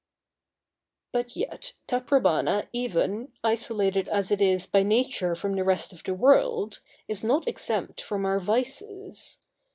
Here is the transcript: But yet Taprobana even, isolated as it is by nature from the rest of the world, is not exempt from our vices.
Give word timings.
But 1.11 1.35
yet 1.35 1.73
Taprobana 1.87 2.65
even, 2.73 3.33
isolated 3.43 4.07
as 4.09 4.31
it 4.31 4.41
is 4.41 4.65
by 4.65 4.81
nature 4.81 5.35
from 5.35 5.55
the 5.55 5.63
rest 5.63 5.93
of 5.93 6.03
the 6.03 6.15
world, 6.15 6.79
is 7.07 7.23
not 7.23 7.47
exempt 7.47 8.01
from 8.01 8.25
our 8.25 8.39
vices. 8.39 9.37